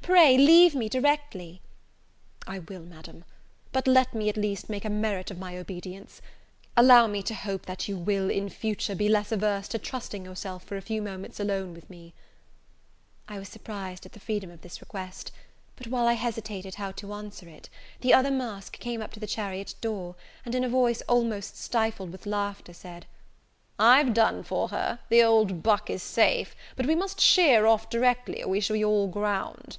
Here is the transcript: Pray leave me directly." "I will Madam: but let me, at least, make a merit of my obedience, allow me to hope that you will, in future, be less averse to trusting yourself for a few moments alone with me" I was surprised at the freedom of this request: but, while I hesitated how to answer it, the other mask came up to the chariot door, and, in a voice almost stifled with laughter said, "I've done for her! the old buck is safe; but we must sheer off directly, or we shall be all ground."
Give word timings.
Pray 0.00 0.36
leave 0.36 0.74
me 0.74 0.88
directly." 0.88 1.60
"I 2.44 2.58
will 2.58 2.80
Madam: 2.82 3.24
but 3.70 3.86
let 3.86 4.12
me, 4.14 4.28
at 4.28 4.36
least, 4.36 4.68
make 4.68 4.84
a 4.84 4.90
merit 4.90 5.30
of 5.30 5.38
my 5.38 5.56
obedience, 5.56 6.20
allow 6.76 7.06
me 7.06 7.22
to 7.22 7.32
hope 7.36 7.66
that 7.66 7.86
you 7.86 7.96
will, 7.96 8.28
in 8.28 8.48
future, 8.48 8.96
be 8.96 9.08
less 9.08 9.30
averse 9.30 9.68
to 9.68 9.78
trusting 9.78 10.24
yourself 10.24 10.64
for 10.64 10.76
a 10.76 10.80
few 10.82 11.02
moments 11.02 11.38
alone 11.38 11.72
with 11.72 11.88
me" 11.88 12.14
I 13.28 13.38
was 13.38 13.48
surprised 13.48 14.04
at 14.04 14.10
the 14.10 14.18
freedom 14.18 14.50
of 14.50 14.62
this 14.62 14.80
request: 14.80 15.30
but, 15.76 15.86
while 15.86 16.08
I 16.08 16.14
hesitated 16.14 16.74
how 16.76 16.90
to 16.92 17.12
answer 17.12 17.48
it, 17.48 17.68
the 18.00 18.12
other 18.12 18.32
mask 18.32 18.80
came 18.80 19.02
up 19.02 19.12
to 19.12 19.20
the 19.20 19.26
chariot 19.28 19.76
door, 19.80 20.16
and, 20.44 20.52
in 20.56 20.64
a 20.64 20.68
voice 20.68 21.02
almost 21.02 21.56
stifled 21.56 22.10
with 22.10 22.26
laughter 22.26 22.72
said, 22.72 23.06
"I've 23.78 24.14
done 24.14 24.42
for 24.42 24.70
her! 24.70 24.98
the 25.10 25.22
old 25.22 25.62
buck 25.62 25.88
is 25.90 26.02
safe; 26.02 26.56
but 26.74 26.86
we 26.86 26.96
must 26.96 27.20
sheer 27.20 27.66
off 27.66 27.88
directly, 27.88 28.42
or 28.42 28.48
we 28.48 28.58
shall 28.58 28.74
be 28.74 28.84
all 28.84 29.06
ground." 29.06 29.78